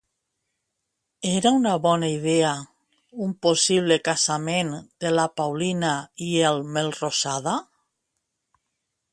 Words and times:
Era 1.31 1.73
bona 1.83 2.09
idea 2.13 2.53
un 3.27 3.35
possible 3.47 3.99
casament 4.09 4.73
de 5.05 5.13
la 5.19 5.29
Paulina 5.43 5.93
i 6.29 6.31
el 6.55 6.67
Melrosada? 6.79 7.59